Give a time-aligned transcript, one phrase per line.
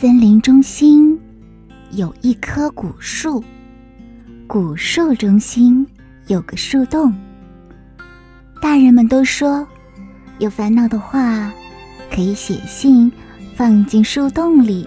[0.00, 1.18] 森林中心
[1.90, 3.42] 有一棵古树，
[4.46, 5.84] 古树中心
[6.28, 7.12] 有个树洞。
[8.62, 9.66] 大人们都说，
[10.38, 11.52] 有烦恼的话，
[12.14, 13.10] 可以写信
[13.56, 14.86] 放进树洞里，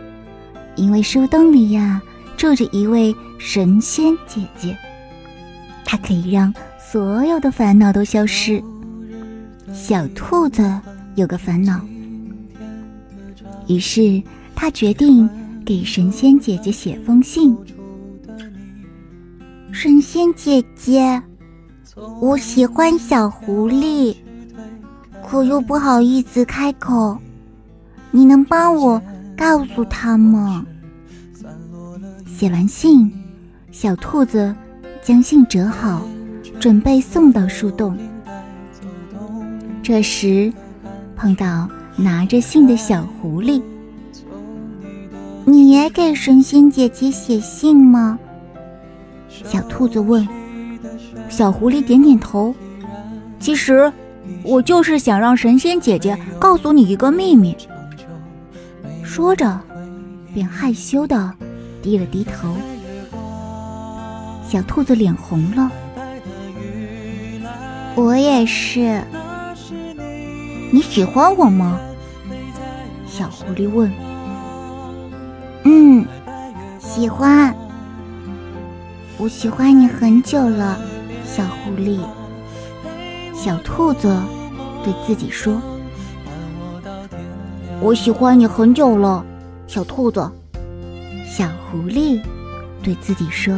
[0.77, 2.01] 因为树洞里呀
[2.37, 4.77] 住着一位神仙姐姐，
[5.83, 8.63] 她可以让所有的烦恼都消失。
[9.73, 10.79] 小兔子
[11.15, 11.81] 有个烦恼，
[13.67, 14.23] 于是
[14.55, 15.29] 他决定
[15.65, 17.57] 给神仙姐姐写封信。
[19.71, 21.21] 神仙姐姐。
[22.21, 24.15] 我喜欢小狐狸，
[25.27, 27.17] 可又不好意思开口。
[28.11, 29.01] 你能帮我
[29.35, 30.65] 告诉他吗？
[32.25, 33.11] 写完信，
[33.71, 34.55] 小兔子
[35.03, 36.07] 将信折好，
[36.59, 37.97] 准备送到树洞。
[39.83, 40.51] 这时，
[41.15, 43.61] 碰到拿着信的小狐狸。
[45.61, 48.17] 你也给神仙姐姐写信吗？
[49.29, 50.27] 小兔子问。
[51.29, 52.55] 小狐狸点点头。
[53.39, 53.93] 其实，
[54.43, 57.55] 我就是想让神仙姐姐告诉你一个秘密。
[59.03, 59.61] 说着，
[60.33, 61.31] 便害羞的
[61.83, 62.55] 低了低头。
[64.49, 65.71] 小兔子脸红了。
[67.95, 68.99] 我也是。
[70.71, 71.79] 你喜欢我吗？
[73.05, 73.91] 小狐狸问。
[75.73, 76.05] 嗯，
[76.81, 77.55] 喜欢。
[79.17, 80.77] 我喜欢你很久了。
[81.23, 82.01] 小狐狸，
[83.33, 84.13] 小兔子
[84.83, 85.61] 对自己说
[87.79, 89.25] ：“我喜欢你很久了。”
[89.65, 90.29] 小兔子，
[91.25, 92.21] 小狐狸
[92.83, 93.57] 对自己说。